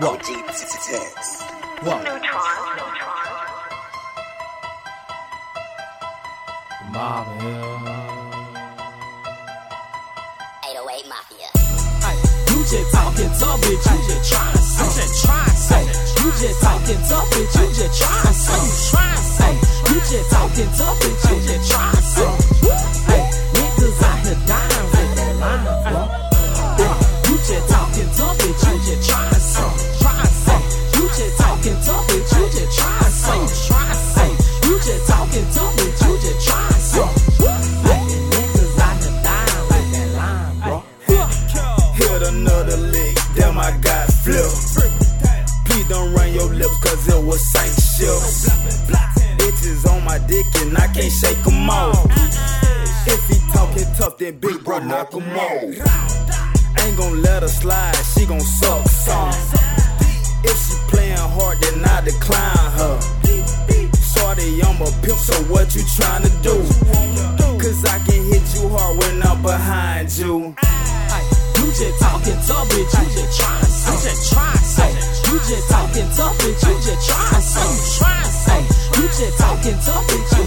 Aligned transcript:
OG 0.00 0.22
text. 0.22 1.42
What? 1.82 1.98
Mob 6.92 7.26
here. 7.42 7.66
808 10.70 11.08
Mafia. 11.08 11.50
You 12.46 12.62
just 12.62 12.94
talking 12.94 13.26
tough, 13.40 13.58
bitch. 13.58 13.82
You 13.90 13.98
just 14.06 14.30
trying 14.30 14.54
something. 14.54 14.86
You 14.86 15.02
just 15.02 15.26
trying 15.26 15.58
something. 15.66 15.90
You 16.22 16.30
just 16.30 16.62
talking 16.62 17.02
tough, 17.08 17.26
bitch. 17.34 17.58
You 17.58 17.66
just 17.74 17.98
trying 18.00 18.34
something. 18.38 19.18
Hey, 19.42 19.54
you 19.88 19.98
just 19.98 20.30
talking 20.30 20.70
tough, 20.78 20.96
bitch. 21.00 21.26
You 21.26 21.36
just 21.42 21.70
trying 21.72 21.97
Hit 42.18 42.30
another 42.30 42.76
lick, 42.76 43.16
damn 43.36 43.56
I 43.56 43.70
got 43.80 44.10
flipped. 44.10 44.90
Please 45.66 45.88
don't 45.88 46.12
run 46.12 46.32
your 46.32 46.52
lips 46.52 46.76
cause 46.82 47.06
it 47.06 47.24
was 47.24 47.40
Saint 47.52 47.70
Shift. 47.70 48.50
Bitches 49.38 49.88
on 49.88 50.04
my 50.04 50.18
dick 50.26 50.44
and 50.56 50.76
I 50.76 50.88
can't 50.88 51.12
shake 51.12 51.38
'em 51.46 51.70
off. 51.70 52.10
If 53.06 53.22
he 53.28 53.38
talking 53.52 53.86
tough, 53.96 54.18
then 54.18 54.40
big 54.40 54.64
bro 54.64 54.80
knock 54.80 55.14
'em 55.14 55.30
off. 55.38 55.62
Ain't 56.82 56.96
gon' 56.96 57.22
let 57.22 57.42
her 57.42 57.48
slide, 57.48 57.94
she 58.12 58.26
gon' 58.26 58.40
suck 58.40 58.88
some. 58.88 59.32
If 60.42 60.58
she 60.66 60.74
playing 60.90 61.16
hard, 61.36 61.60
then 61.60 61.84
I 61.84 62.00
decline 62.00 62.70
her. 62.78 62.98
Shorty, 64.10 64.60
I'm 64.66 64.82
a 64.82 64.90
pimp, 65.02 65.18
so 65.18 65.34
what 65.52 65.72
you 65.76 65.82
tryna 65.82 66.32
do? 66.42 66.56
Cause 67.62 67.84
I 67.84 67.98
can 68.06 68.24
hit 68.32 68.42
you 68.54 68.68
hard 68.70 68.98
when 68.98 69.22
I'm 69.22 69.40
behind 69.40 70.10
you. 70.18 70.56
You 71.68 71.74
just 71.74 72.00
talking 72.00 72.40
tough, 72.46 72.68
bitch. 72.70 72.94
You 72.96 73.12
just 73.12 73.40
trying 73.40 73.62
something. 73.62 73.92
You 73.92 74.08
just 74.08 74.32
trying 74.32 74.56
something. 74.56 74.96
You 75.28 75.38
just 75.38 75.68
talking 75.68 76.08
tough, 76.16 76.38
bitch. 76.38 76.64
You 76.64 76.74
just 76.80 77.08
trying. 77.10 77.28
Trying 77.98 78.32
something. 78.32 79.02
You 79.02 79.08
just 79.08 79.38
talking 79.38 79.78
tough, 79.84 80.06
bitch. 80.08 80.37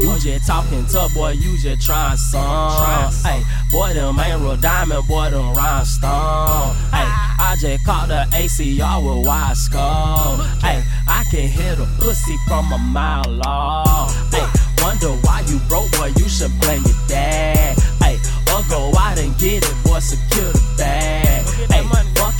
You 0.00 0.18
just 0.18 0.46
talking 0.46 0.84
tough, 0.86 1.14
boy. 1.14 1.32
You 1.32 1.58
just 1.58 1.86
trying 1.86 2.16
some. 2.16 3.12
Hey, 3.22 3.42
boy, 3.70 3.94
them 3.94 4.18
ain't 4.18 4.40
real 4.40 4.56
diamond, 4.56 5.06
boy, 5.06 5.30
them 5.30 5.54
rhinestone. 5.54 6.74
Hey, 6.90 7.08
I 7.38 7.56
just 7.60 7.84
caught 7.84 8.08
the 8.08 8.26
ACR 8.36 8.98
with 9.02 9.26
wide 9.26 9.56
skull. 9.56 10.36
Hey, 10.60 10.82
I 11.06 11.24
can 11.30 11.48
hit 11.48 11.78
a 11.78 11.86
pussy 11.98 12.36
from 12.48 12.72
a 12.72 12.78
mile 12.78 13.40
off. 13.46 14.14
Hey, 14.32 14.46
wonder 14.82 15.08
why 15.26 15.44
you 15.48 15.58
broke, 15.68 15.90
boy. 15.92 16.12
You 16.16 16.28
should 16.28 16.52
blame 16.60 16.82
your 16.82 16.96
dad. 17.08 17.78
Hey, 18.02 18.16
or 18.52 18.62
go 18.68 18.92
out 18.98 19.18
and 19.18 19.36
get 19.38 19.64
it, 19.64 19.84
boy. 19.84 19.98
Secure 20.00 20.52
the 20.52 20.74
bag. 20.78 21.46
Hey, 21.70 21.84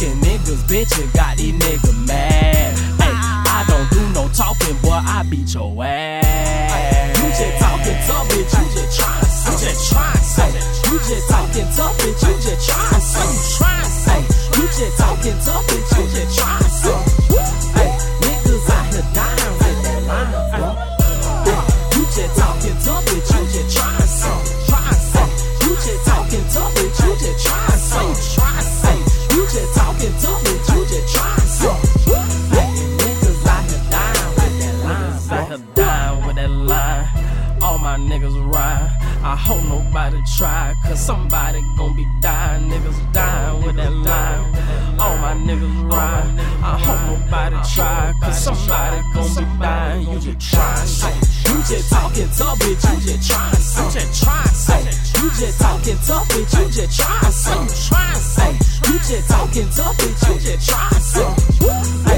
fucking 0.01 0.21
niggas, 0.21 0.63
bitch, 0.69 1.03
and 1.03 1.13
got 1.13 1.37
these 1.37 1.55
niggas 1.55 2.07
mad. 2.07 2.79
Hey, 3.01 3.13
I 3.13 3.65
don't 3.69 3.91
do 3.91 4.01
no 4.15 4.29
talking, 4.33 4.77
boy. 4.83 4.93
I 4.93 5.25
beat 5.29 5.53
your 5.55 5.85
ass. 5.85 6.00
Talking 15.39 15.85
tough. 16.83 17.05
Hey, 17.75 17.91
niggas 18.21 18.71
out 18.71 18.87
here 18.91 19.07
dying 19.15 19.55
with 19.61 19.79
that 19.85 20.01
line, 20.09 20.31
bro. 20.51 20.69
Hey, 21.47 21.61
You 21.95 22.03
just 22.05 22.33
talking 22.39 22.79
tough, 22.85 23.05
bitch. 23.07 23.31
You 23.31 23.43
just 23.53 23.77
trying 23.77 24.09
something. 24.09 24.57
You 25.63 25.73
just 25.77 26.03
talking 26.07 26.47
tough, 26.51 26.75
bitch. 26.75 26.99
You 27.05 27.11
just 27.21 27.47
trying. 27.47 27.79
Trying 28.35 28.69
something. 28.81 29.37
You 29.37 29.43
just 29.47 29.71
talking 29.77 30.15
tough, 30.21 30.41
bitch. 30.45 30.69
You 30.75 30.81
just 30.87 31.07
trying 31.15 31.49
something. 31.61 31.91
Hey, 32.51 32.69
niggas 32.99 33.47
out 33.47 33.63
here 33.71 33.85
dying. 33.91 35.31
Out 35.31 35.47
here 35.49 35.65
dying 35.75 36.27
with 36.27 36.37
that 36.37 36.51
line. 36.51 37.07
All 37.63 37.79
my 37.79 37.97
niggas 37.97 38.37
rhyme. 38.53 38.91
I 39.23 39.37
hope 39.37 39.63
nobody 39.65 40.19
try, 40.39 40.75
cause 40.83 40.99
somebody 40.99 41.61
gon' 41.77 41.95
be 41.95 42.07
dying 42.23 42.71
try, 47.65 48.13
cause 48.21 48.45
somebody 48.45 49.03
gon' 49.15 49.35
be 49.35 49.45
dying. 49.61 50.09
You 50.09 50.19
just 50.21 50.51
trying 50.51 50.87
something. 50.87 51.29
You 51.51 51.63
just 51.63 51.91
talking 51.91 52.29
tough, 52.37 52.59
bitch. 52.59 52.85
You 52.85 53.01
just 53.01 53.31
trying 53.31 53.55
something. 53.55 54.01
You 54.01 54.09
just 54.09 54.23
trying 54.23 54.55
something. 54.55 55.23
You 55.23 55.31
just 55.31 55.61
talking 55.61 55.99
tough, 56.07 56.29
bitch. 56.29 56.59
You 56.59 56.71
just 56.71 57.01
trying 57.01 57.33
something. 57.33 57.77
Trying 57.89 58.15
something. 58.17 58.93
You 58.93 58.99
just 58.99 59.29
talking 59.29 59.69
tough, 59.71 59.97
bitch. 59.99 60.29
You 60.29 60.41
just 60.41 60.69
trying 60.69 61.01
something. 61.01 62.10